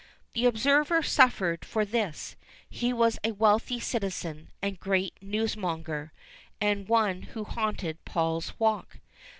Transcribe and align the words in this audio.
The 0.33 0.47
observer 0.47 1.03
suffered 1.03 1.63
for 1.63 1.85
this; 1.85 2.35
he 2.67 2.91
was 2.91 3.19
a 3.23 3.33
wealthy 3.35 3.79
citizen, 3.79 4.47
and 4.59 4.79
great 4.79 5.13
newsmonger, 5.21 6.09
and 6.59 6.89
one 6.89 7.21
who 7.21 7.43
haunted 7.43 8.03
Paul's 8.03 8.53
Walk. 8.57 8.97